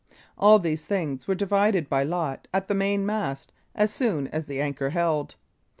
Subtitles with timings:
[0.35, 4.59] All these things were divided by lot at the main mast as soon as the
[4.59, 5.35] anchor held.